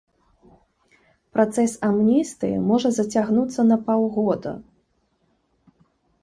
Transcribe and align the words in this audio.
Працэс 1.35 1.75
амністыі 1.89 2.63
можа 2.71 2.89
зацягнуцца 2.97 3.61
на 3.73 3.77
паўгода. 3.91 4.57